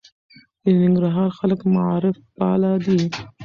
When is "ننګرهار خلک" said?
0.81-1.59